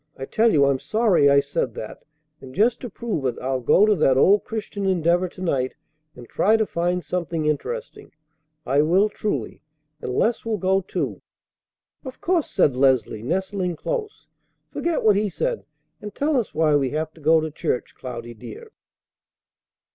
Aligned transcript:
I 0.17 0.25
tell 0.25 0.51
you 0.51 0.65
I'm 0.65 0.79
sorry 0.79 1.29
I 1.29 1.41
said 1.41 1.75
that; 1.75 2.03
and 2.39 2.55
just 2.55 2.79
to 2.79 2.89
prove 2.89 3.23
it 3.27 3.37
I'll 3.39 3.59
go 3.59 3.85
to 3.85 3.93
that 3.97 4.17
old 4.17 4.43
Christian 4.45 4.87
Endeavor 4.87 5.29
to 5.29 5.41
night, 5.43 5.75
and 6.15 6.27
try 6.27 6.57
to 6.57 6.65
find 6.65 7.03
something 7.05 7.45
interesting. 7.45 8.11
I 8.65 8.81
will 8.81 9.09
truly. 9.09 9.61
And 10.01 10.11
Les 10.15 10.43
will 10.43 10.57
go, 10.57 10.81
too!" 10.81 11.21
"Of 12.03 12.19
course!" 12.19 12.49
said 12.49 12.75
Leslie, 12.75 13.21
nestling 13.21 13.75
close. 13.75 14.25
"Forget 14.71 15.03
what 15.03 15.17
he 15.17 15.29
said, 15.29 15.65
and 16.01 16.15
tell 16.15 16.35
us 16.35 16.51
why 16.51 16.75
we 16.75 16.89
have 16.89 17.13
to 17.13 17.21
go 17.21 17.39
to 17.39 17.51
church, 17.51 17.93
Cloudy, 17.93 18.33
dear." 18.33 18.71